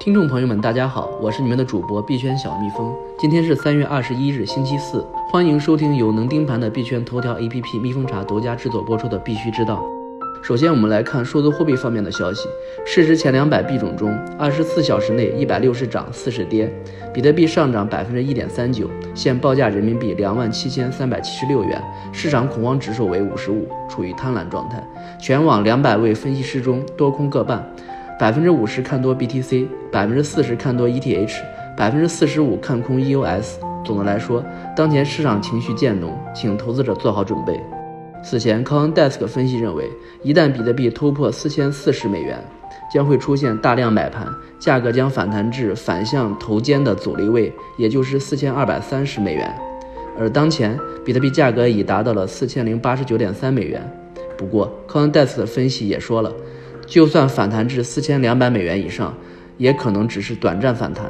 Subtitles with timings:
[0.00, 2.90] 听众朋友们，大家好，我是你们的主播币圈小蜜蜂。
[3.18, 9.76] 今天是三月二十一日，星期四，欢迎收听由能盯盘的币圈头条 APP 蜜蜂茶独家制作播出的《必须知道》。
[10.42, 12.48] 首先，我们来看数字货币方面的消息。
[12.86, 16.72] 市值前两百币种中，二十四小时内一百六十涨，四十跌。
[17.12, 21.78] 比特币上涨百分之一点三九，现报价人民币两万七千三百七十六元，
[22.10, 24.82] 市场恐慌指数为五十五，处于贪婪状态。
[25.20, 27.62] 全网两百位分析师中，多空各半，
[28.20, 31.32] 百分之五十看多 BTC，百分之四十看多 ETH，
[31.74, 33.54] 百分之四十五看空 EOS。
[33.82, 34.44] 总的来说，
[34.76, 37.58] 当前市场情绪渐浓，请投资者做好准备。
[38.22, 39.90] 此前，CoinDesk 分析认为，
[40.22, 42.38] 一旦比特币突破四千四十美元，
[42.92, 49.50] 将会出现大量买盘，价格将反弹至反向头肩的阻力位，也就是四千二百三十美元。
[50.18, 53.80] 而当前，比特币价格已达到了四千零八十九点三美元。
[54.36, 56.30] 不过，CoinDesk 的分析也说了，
[56.90, 59.14] 就算反弹至四千两百美元以上，
[59.58, 61.06] 也可能只是短暂反弹。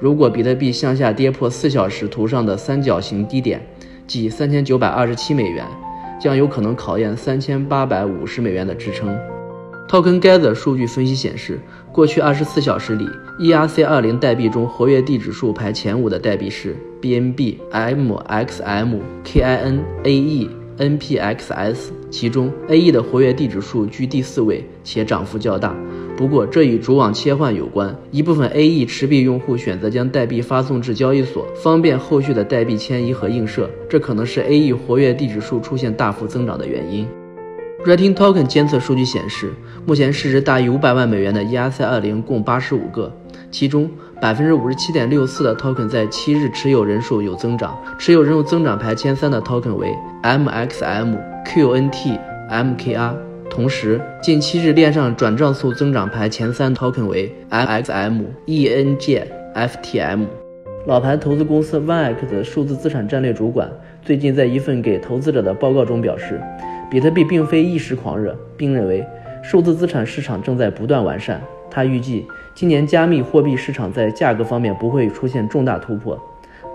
[0.00, 3.60] 如果比特币向下跌破四小时图上的三角形低点，
[4.06, 5.66] 即三千九百二十七美元。
[6.20, 9.14] 将有可能考验三千八百五十美元的支撑。
[9.88, 11.60] Token Gather 数据分析显示，
[11.92, 13.06] 过去二十四小时里
[13.40, 21.76] ，ERC 二零代币中活跃地址数排前五的代币是 BNB、MXM、KIN、AE、NPXS，
[22.14, 25.74] 其中 AE 的活跃地址数居第四位，且涨幅较大。
[26.16, 27.92] 不过，这与主网切换有关。
[28.12, 37.04] 一部分 AE 持币用户选择将代币发送至交易所，方便后续的代币迁移和映射，这可能是 AE 活跃地址数出现大幅增长的原因。
[37.86, 39.52] Rating Token 监测数据显示，
[39.84, 43.14] 目前市值大于五百万美元的 ERC20 共八十五个，
[43.50, 43.90] 其中
[44.22, 52.18] 百分之五十七点六四的 Token 在七日持有人数有增长，持有人数增长排前三的 Token 为 MXM、QNT、
[52.50, 53.14] MKR。
[53.50, 59.24] 同时，近七日链上转账速增长排前三 token 为 MXM、ENJ、
[59.54, 60.24] FTM。
[60.86, 63.70] 老牌投资公司 OneX 数字资产战略主管
[64.02, 66.40] 最近在一份给投资者的报告中表示，
[66.90, 69.04] 比特币并非一时狂热，并认为
[69.42, 71.40] 数字资产市场正在不断完善。
[71.70, 72.24] 他预计
[72.54, 76.16] 今年加密货币市场在价格方面不会出现重大突破，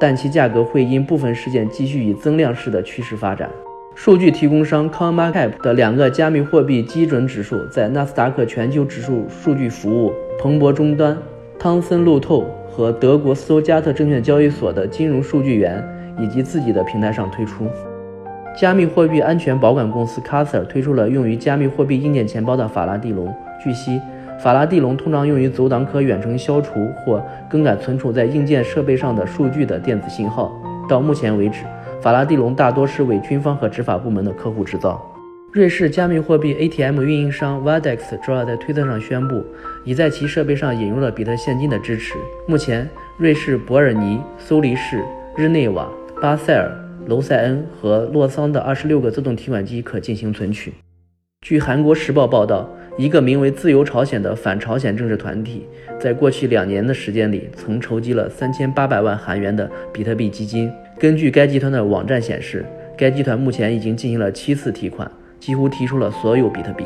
[0.00, 3.48] 但其价格会因部分事件继续以增量式的趋势发展。
[3.94, 11.16] 数据提供商 CoinMarketCap 的两个加密货币基准指数在纳斯达克全球指数数据服务、彭博终端、
[11.58, 15.84] 汤森路透和德国斯图加特证券交易所的金融数据源
[16.16, 17.66] 以及自己的平台上推出。
[18.58, 23.32] 加密货币安全保管公司 c a s e r 推出了用于加密货币硬件钱包的法拉第龙。
[23.62, 24.00] 据悉，
[24.40, 30.52] 法拉第龙通常用于阻挡可远程消除或更改存储在硬件设备上的数据的电子信号。
[30.88, 31.60] 到目前为止。
[32.00, 35.00] 法拉第龙大多是为军方和执法部门的客户制造。
[35.52, 39.44] 瑞士加密货币 ATM 运营商 Vadex 周二在推特上宣布，
[39.84, 42.14] 已在其设备上引入了比特现金的支持。
[42.48, 42.88] 目前，
[43.18, 45.00] 瑞士伯尔尼、苏黎世、
[45.36, 45.88] 日内瓦、
[46.20, 46.70] 巴塞尔、
[47.06, 50.72] 娄塞恩和洛桑的二十六个自动提款机可进行存取。
[51.40, 55.66] 据韩国时报报道，一个名为“自由朝鲜”的反朝鲜政治团体，
[56.00, 60.70] 在过去两年的时间里，曾筹集了三千八百万韩元的比特币基金。
[60.98, 62.66] 根据该集团的网站显示，
[62.96, 65.08] 该集团目前已经进行了七次提款，
[65.38, 66.84] 几乎提出了所有比特币。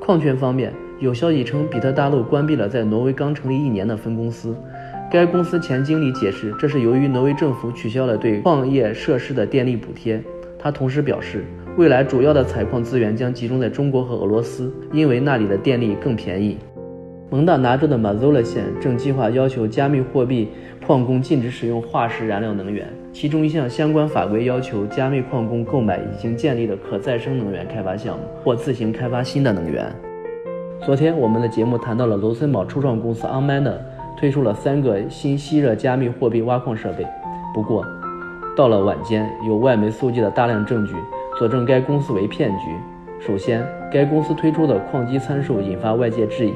[0.00, 4.54] 矿权方面，有消息称，比特大陆关闭了在挪威刚成立一年的分公司。
[5.10, 10.20] 该公司前经理解释，这是由于挪威政府取消了对矿业设施的电力补贴。
[10.58, 11.44] 他同时表示，
[11.76, 16.58] 未来主要的采矿资源将集中在中国和俄罗斯，因为那里的电力更便宜。
[17.30, 20.48] 蒙大拿州的马佐勒县正计划要求加密货币
[20.86, 22.86] 矿工禁止使用化石燃料能源。
[23.12, 29.86] 其中一项相关法规要求加密矿工购买已经建立的可再生能源开发项目，或自行开发新的能源。
[30.84, 33.78] 昨天我们的节目谈到了卢森堡初创公司 OnMiner
[34.16, 37.06] 推出了三个新吸热加密货币挖矿设备。
[37.52, 37.84] 不过，
[38.56, 40.94] 到了晚间，有外媒搜集的大量证据
[41.38, 42.66] 佐证该公司为骗局。
[43.20, 46.52] 首先，该公司推出的矿机参数引发外界质疑；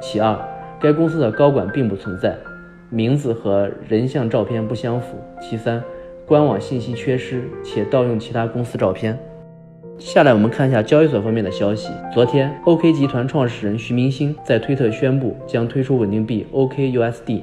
[0.00, 0.36] 其二，
[0.78, 2.36] 该公司的高管并不存在，
[2.88, 5.82] 名字和人像照片不相符；其三。
[6.26, 9.18] 官网信息缺失，且盗用其他公司照片。
[10.00, 11.90] 下来我们看一下交易所方面的消息。
[12.10, 17.42] 昨天，OK 集团创始人徐明星在推特宣布将推出稳定币 OKUSD。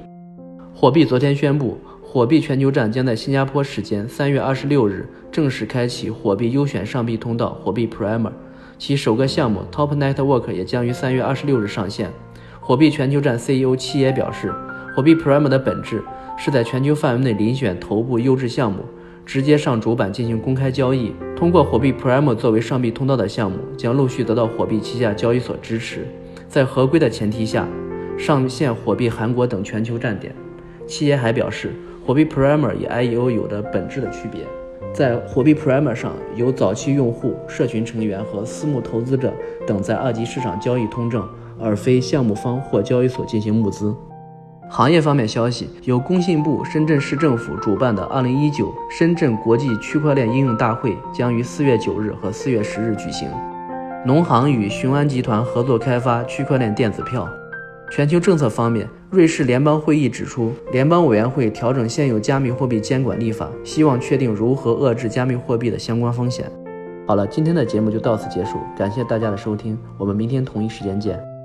[0.74, 8.31] 火币昨天宣布，火币全球站将在新加坡时间三月二十六日正式开启火币优选上币通道火币 Primer，
[8.80, 12.09] 其首个项目 Top Network 也将于三月二十六日上线。
[12.59, 14.51] 火币全球站 CEO 七爷表示，
[14.95, 16.01] 火币 Primer 的本质。
[16.39, 18.86] 是在全球范围内遴选头部优质项目，
[19.27, 21.13] 直接上主板进行公开交易。
[21.35, 26.07] 通过火币 Prime 作为上币通道的项目，将陆续得到火币旗下交易所支持。
[26.47, 27.68] 在合规的前提下，
[28.18, 30.33] 上线火币韩国等全球站点。
[30.88, 31.75] 七爷还表示，
[32.06, 34.45] 火币 Primer 与 IEO 有着本质的区别。
[34.94, 39.33] 在火币 Primer 上，有早期用户、社群成员和私募投资者
[39.68, 41.27] 等在二级市场交易通证，
[41.59, 43.94] 而非项目方或交易所进行募资。
[44.69, 53.29] 行业方面消息，由工信部、深圳市政府主办的2019深圳国际区块链应用大会将于4月9日和4月10日举行。
[54.05, 57.27] 农行与雄安集团合作开发区块链电子票。
[57.89, 66.45] 全球政策方面，瑞士联邦会议指出，联邦委员会调整现有加密货币监管立法，希望确定如何遏制加密货币的相关风险。
[67.07, 71.36] 好了，今天的节目就到此结束，感谢大家的收听，我们明天同一时间见。